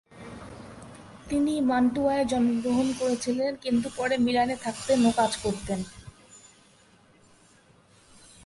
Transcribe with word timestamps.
তিনি 1.29 1.53
মান্টুয়ায় 1.61 2.25
জন্মগ্রহণ 2.25 2.87
করেছিলেন 2.99 3.51
কিন্তু 3.55 3.87
পরে 3.95 4.15
মিলানে 4.17 4.55
থাকতেন 4.55 4.99
ও 5.05 5.11
কাজ 5.11 5.31
করতেন। 5.37 5.79